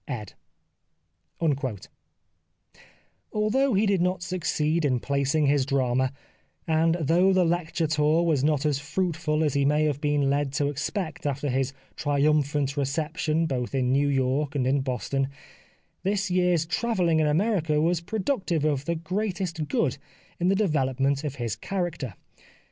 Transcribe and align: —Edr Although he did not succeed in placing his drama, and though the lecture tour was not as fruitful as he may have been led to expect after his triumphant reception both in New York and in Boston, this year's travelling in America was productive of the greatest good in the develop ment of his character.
—Edr 0.07 0.33
Although 3.31 3.73
he 3.75 3.85
did 3.85 4.01
not 4.01 4.23
succeed 4.23 4.83
in 4.83 4.99
placing 4.99 5.45
his 5.45 5.63
drama, 5.63 6.11
and 6.67 6.95
though 6.95 7.31
the 7.31 7.45
lecture 7.45 7.85
tour 7.85 8.23
was 8.23 8.43
not 8.43 8.65
as 8.65 8.79
fruitful 8.79 9.43
as 9.43 9.53
he 9.53 9.63
may 9.63 9.83
have 9.83 10.01
been 10.01 10.27
led 10.27 10.53
to 10.53 10.69
expect 10.69 11.27
after 11.27 11.49
his 11.49 11.71
triumphant 11.95 12.75
reception 12.75 13.45
both 13.45 13.75
in 13.75 13.91
New 13.91 14.07
York 14.07 14.55
and 14.55 14.65
in 14.65 14.81
Boston, 14.81 15.27
this 16.01 16.31
year's 16.31 16.65
travelling 16.65 17.19
in 17.19 17.27
America 17.27 17.79
was 17.79 18.01
productive 18.01 18.65
of 18.65 18.85
the 18.85 18.95
greatest 18.95 19.67
good 19.67 19.99
in 20.39 20.47
the 20.47 20.55
develop 20.55 20.99
ment 20.99 21.23
of 21.23 21.35
his 21.35 21.55
character. 21.55 22.15